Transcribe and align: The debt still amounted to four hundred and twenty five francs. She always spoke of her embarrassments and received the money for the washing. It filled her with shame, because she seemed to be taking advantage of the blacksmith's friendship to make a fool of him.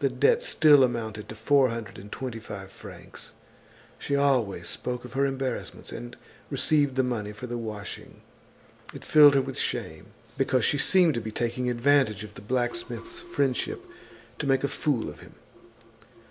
The 0.00 0.10
debt 0.10 0.42
still 0.42 0.84
amounted 0.84 1.30
to 1.30 1.34
four 1.34 1.70
hundred 1.70 1.96
and 1.98 2.12
twenty 2.12 2.38
five 2.40 2.70
francs. 2.70 3.32
She 3.98 4.14
always 4.14 4.68
spoke 4.68 5.06
of 5.06 5.14
her 5.14 5.24
embarrassments 5.24 5.92
and 5.92 6.14
received 6.50 6.94
the 6.94 7.02
money 7.02 7.32
for 7.32 7.46
the 7.46 7.56
washing. 7.56 8.20
It 8.92 9.02
filled 9.02 9.34
her 9.34 9.40
with 9.40 9.58
shame, 9.58 10.08
because 10.36 10.66
she 10.66 10.76
seemed 10.76 11.14
to 11.14 11.22
be 11.22 11.32
taking 11.32 11.70
advantage 11.70 12.22
of 12.22 12.34
the 12.34 12.42
blacksmith's 12.42 13.22
friendship 13.22 13.82
to 14.40 14.46
make 14.46 14.62
a 14.62 14.68
fool 14.68 15.08
of 15.08 15.20
him. 15.20 15.36